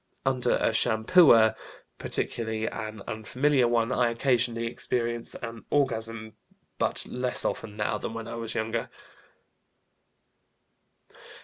Under 0.25 0.55
a 0.55 0.73
shampooer, 0.73 1.55
particularly 1.99 2.65
an 2.65 3.03
unfamiliar 3.07 3.67
one, 3.67 3.91
I 3.91 4.09
occasionally 4.09 4.65
experience 4.65 5.35
an 5.35 5.63
orgasm, 5.69 6.33
but 6.79 7.05
less 7.05 7.45
often 7.45 7.77
now 7.77 7.99
than 7.99 8.15
when 8.15 8.27
I 8.27 8.33
was 8.33 8.55
younger." 8.55 8.89